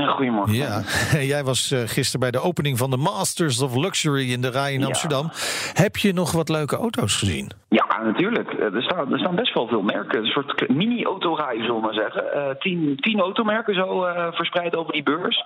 [0.00, 0.54] Ja, Goedemorgen.
[0.54, 0.82] Ja,
[1.34, 4.72] jij was uh, gisteren bij de opening van de Masters of Luxury in de Rij
[4.72, 4.86] in Ja.
[4.86, 5.30] Amsterdam.
[5.72, 7.50] Heb je nog wat leuke auto's gezien?
[7.68, 8.52] Ja, natuurlijk.
[8.52, 10.18] Eh, Er staan, er staan best wel veel merken.
[10.20, 12.32] Een soort mini-autorij, zullen we maar zeggen.
[12.32, 15.42] Eh, tien, tien automerken zo eh, verspreid over die beurs.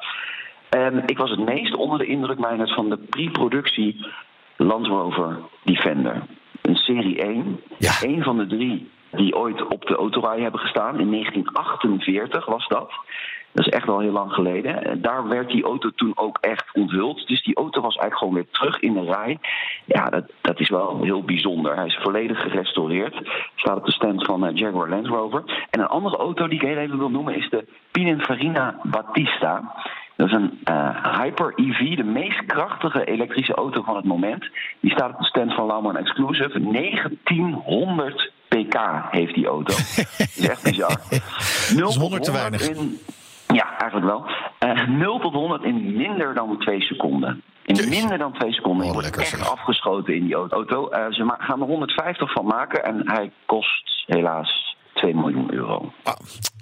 [0.70, 4.06] En ik was het meest onder de indruk, Meijnerd, van de pre-productie
[4.56, 6.22] Land Rover Defender.
[6.62, 7.60] Een serie 1.
[7.78, 7.92] Ja.
[8.02, 11.00] Een van de drie die ooit op de autorij hebben gestaan.
[11.00, 12.90] In 1948 was dat.
[13.52, 14.84] Dat is echt al heel lang geleden.
[14.84, 17.26] En Daar werd die auto toen ook echt onthuld.
[17.26, 19.38] Dus die auto was eigenlijk gewoon weer terug in de rij.
[19.84, 21.76] Ja, dat, dat is wel heel bijzonder.
[21.76, 23.30] Hij is volledig gerestaureerd.
[23.54, 25.66] Staat op de stand van eh, Jaguar Land Rover.
[25.70, 29.74] En een andere auto die ik heel even wil noemen is de Pininfarina Battista.
[30.16, 34.50] Dat is een eh, Hyper EV, de meest krachtige elektrische auto van het moment.
[34.80, 36.60] Die staat op de stand van Lauman Exclusive.
[36.60, 38.76] 1900 pk
[39.10, 39.74] heeft die auto.
[40.18, 41.00] dat is echt bizar.
[41.74, 42.68] 0 is 100 te weinig.
[42.68, 42.98] In,
[43.52, 44.26] ja, eigenlijk wel.
[44.58, 47.42] Eh 0 tot 100 in minder dan 2 seconden.
[47.64, 48.86] In minder dan 2 seconden.
[48.86, 49.50] Oh, wordt echt zeg.
[49.50, 50.88] afgeschoten in die auto.
[50.88, 55.92] Eh, ze gaan er 150 van maken en hij kost helaas 2 miljoen euro.
[56.02, 56.14] Ah,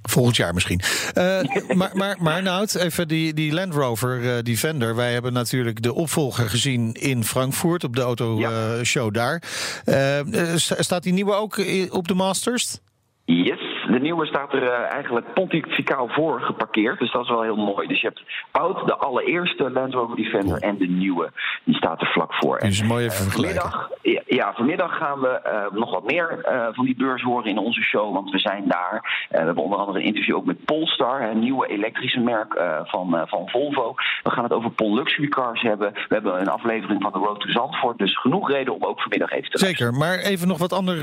[0.02, 0.80] volgend jaar misschien.
[1.14, 1.40] Eh,
[1.74, 4.96] maar, maar, maar Nout, even die, die Land Rover eh, Defender.
[4.96, 9.42] Wij hebben natuurlijk de opvolger gezien in Frankfurt op de autoshow daar.
[9.84, 10.20] Eh,
[10.54, 11.56] sta- staat die nieuwe ook
[11.90, 12.78] op de Masters?
[13.24, 13.60] Yes,
[13.92, 16.98] de nieuwe staat er eh, eigenlijk pontificaal voor geparkeerd.
[16.98, 17.88] Dus dat is wel heel mooi.
[17.88, 21.32] Dus je hebt oud, de allereerste Land Rover Defender en de nieuwe.
[21.64, 22.58] Die staat er vlak voor.
[22.58, 26.38] Dus En, mooi even eh, vanmiddag, ja, ja, vanmiddag gaan we eh, nog wat meer
[26.72, 28.14] van die beurs horen in onze show.
[28.14, 29.26] Want we zijn daar.
[29.30, 31.22] We hebben onder andere een interview ook met Polestar.
[31.22, 33.94] Een nieuwe elektrische merk van, van Volvo.
[34.22, 35.92] We gaan het over Pol Luxury Cars hebben.
[35.92, 37.98] We hebben een aflevering van de Road to Zandvoort.
[37.98, 40.98] Dus genoeg reden om ook vanmiddag even te Zeker, maar even nog wat ander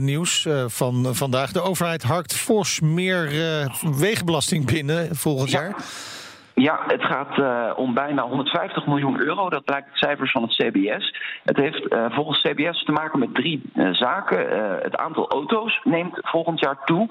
[0.00, 1.52] nieuws van vandaag.
[1.52, 3.66] De overheid harkt fors meer eh,
[3.98, 5.60] wegenbelasting binnen volgend Ja.
[5.60, 5.74] jaar.
[6.54, 9.48] Ja, het gaat eh, om bijna 150 miljoen euro.
[9.48, 11.16] Dat blijkt uit cijfers van het CBS.
[11.44, 13.62] Het heeft eh, volgens CBS te maken met drie
[13.92, 14.38] zaken.
[14.82, 17.06] Het aantal auto's neemt volgend jaar toe.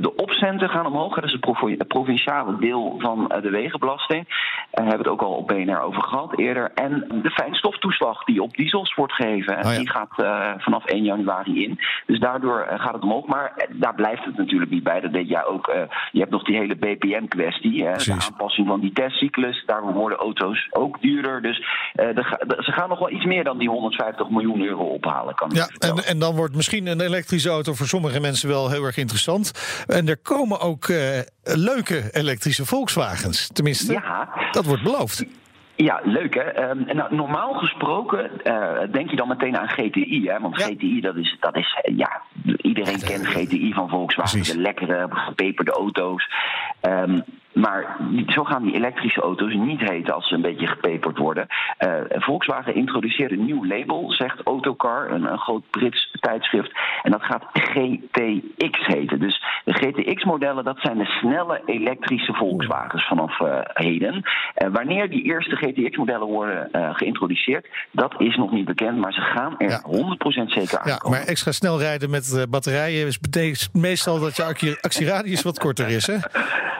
[0.00, 1.14] De opcenten gaan omhoog.
[1.14, 4.39] Dat is het, provi- het provinciale deel van de wegenbelasting.
[4.70, 6.70] Daar hebben we het ook al op BNR over gehad eerder.
[6.74, 9.56] En de fijnstoftoeslag die op diesels wordt gegeven.
[9.64, 9.78] Oh ja.
[9.78, 11.78] Die gaat eh, vanaf 1 januari in.
[12.06, 13.26] Dus daardoor eh, gaat het omhoog.
[13.26, 15.00] Maar eh, daar blijft het natuurlijk niet bij.
[15.00, 15.66] Dat deed jij ook.
[15.68, 15.80] eh,
[16.12, 17.82] je hebt nog die hele BPM-kwestie.
[17.82, 19.62] De aanpassing van die testcyclus.
[19.66, 21.42] Daarom worden auto's ook duurder.
[21.42, 21.58] Dus
[21.92, 24.84] eh, de ga- de- ze gaan nog wel iets meer dan die 150 miljoen euro
[24.84, 25.34] ophalen.
[25.34, 28.84] Kan Ja, en, en dan wordt misschien een elektrische auto voor sommige mensen wel heel
[28.84, 29.52] erg interessant.
[29.86, 30.96] En er komen ook eh,
[31.56, 33.48] leuke elektrische Volkswagens.
[33.52, 34.28] Tenminste, Ja.
[34.50, 35.24] dat wordt beloofd.
[35.76, 36.40] Ja, leuk hè.
[36.40, 40.38] Ehm, nou, normaal gesproken eh, denk je dan meteen aan GTI, hè?
[40.40, 40.66] Want Ja.
[40.66, 42.22] GTI, dat is, dat is eh, ja,
[42.56, 44.32] iedereen kent GTI van Volkswagen.
[44.38, 44.54] Precies.
[44.54, 46.28] De lekkere, gepeperde auto's.
[46.80, 47.20] Ehm,
[47.52, 47.96] maar
[48.26, 51.46] zo gaan die elektrische auto's niet heten als ze een beetje gepeperd worden.
[51.78, 56.72] Eh, Volkswagen introduceert een nieuw label, zegt Autocar, een, een groot Brits tijdschrift.
[57.02, 59.20] En dat gaat GTX heten.
[59.20, 64.22] Dus de GTX-modellen, dat zijn de snelle elektrische Volkswagens vanaf eh, heden.
[64.54, 68.98] Eh, wanneer die eerste GTX-modellen worden geïntroduceerd, dat is nog niet bekend.
[68.98, 69.80] Maar ze gaan er Ja.
[69.84, 71.18] 100% zeker Ja, aankomen.
[71.18, 76.06] maar extra snel rijden met batterijen is betekent meestal dat je actieradius wat korter is.
[76.06, 76.16] Hè?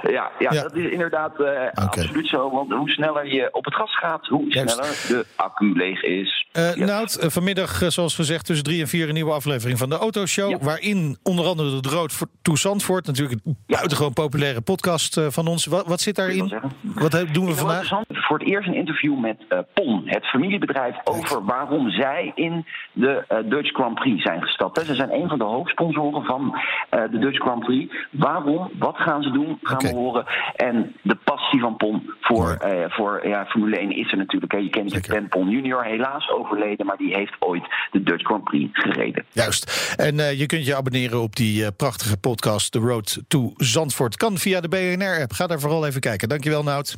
[0.03, 0.63] Ja, ja, Ja.
[0.63, 2.51] dat is inderdaad eh, absoluut zo.
[2.51, 4.71] Want hoe sneller je op het gas gaat, hoe Juist.
[4.75, 6.47] sneller de accu leeg is.
[6.53, 6.75] Ja.
[6.85, 10.51] Nout, eh, vanmiddag, zoals gezegd, tussen drie en vier een nieuwe aflevering van de Autoshow.
[10.51, 10.59] Ja.
[10.61, 15.67] Waarin onder andere de Rood voor- to Zandvoort, natuurlijk een buitengewoon populaire podcast van ons.
[15.67, 16.53] Wat, wat zit daarin?
[16.83, 17.89] Wat doen we vandaag?
[18.09, 19.37] voor het eerst een interview met
[19.75, 24.81] PON, het familiebedrijf, over waarom zij in de Dutch Grand Prix zijn gestapt.
[24.87, 26.59] Ze zijn een van de hoofdsponsoren van
[26.91, 27.95] de Dutch Grand Prix.
[28.11, 28.71] Waarom?
[28.79, 29.59] Wat gaan ze doen?
[29.63, 29.79] Gaan.
[29.95, 30.27] Horen.
[30.57, 34.53] En de passie van PON voor, eh, voor ja, Formule 1 is er natuurlijk.
[34.53, 34.59] Hè.
[34.59, 35.15] Je kent Zeker.
[35.15, 39.25] Ben PON junior, helaas overleden, maar die heeft ooit de Dutch Grand Prix gereden.
[39.33, 39.95] Juist.
[39.97, 44.17] En eh, je kunt je abonneren op die eh, prachtige podcast The Road to Zandvoort.
[44.17, 45.33] Kan via de BNR-app.
[45.33, 46.29] Ga daar vooral even kijken.
[46.29, 46.97] Dankjewel, Nout.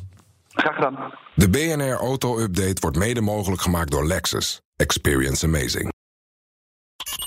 [0.49, 1.13] Graag gedaan.
[1.35, 4.61] De BNR Auto Update wordt mede mogelijk gemaakt door Lexus.
[4.75, 5.91] Experience amazing.